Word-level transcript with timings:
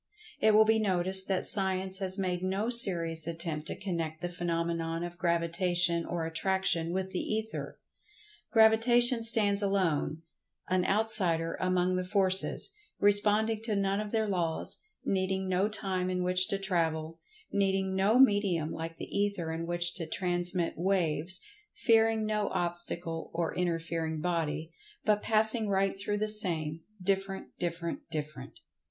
It 0.39 0.55
will 0.55 0.65
be 0.65 0.79
noticed 0.79 1.27
that 1.27 1.45
Science 1.45 1.99
has 1.99 2.17
made 2.17 2.41
no 2.41 2.71
serious 2.71 3.27
attempt 3.27 3.67
to 3.67 3.75
connect 3.75 4.19
the 4.21 4.29
phenomenon 4.29 5.03
of 5.03 5.19
Gravitation 5.19 6.07
or 6.07 6.25
Attraction 6.25 6.91
with 6.91 7.11
the 7.11 7.19
Ether. 7.19 7.77
Gravitation 8.51 9.21
stands 9.21 9.61
alone—an 9.61 10.85
"outsider" 10.87 11.55
among 11.59 11.97
the 11.97 12.03
Forces, 12.03 12.73
responding 12.99 13.61
to 13.61 13.75
none 13.75 13.99
of 13.99 14.09
their 14.11 14.27
laws—needing 14.27 15.47
no 15.47 15.67
time 15.69 16.09
in 16.09 16.23
which 16.23 16.47
to 16.47 16.57
travel—needing 16.57 17.95
no 17.95 18.17
medium 18.17 18.71
like 18.71 18.97
the 18.97 19.05
Ether 19.05 19.51
in 19.51 19.67
which 19.67 19.93
to 19.93 20.07
transmit 20.07 20.73
"waves"—fearing 20.79 22.25
no 22.25 22.49
obstacle 22.51 23.29
or 23.35 23.53
interfering 23.53 24.19
body, 24.19 24.73
but 25.05 25.21
passing 25.21 25.69
right 25.69 25.95
through 25.99 26.17
the 26.17 26.27
same—different, 26.27 27.49
different, 27.59 27.99
different. 28.09 28.61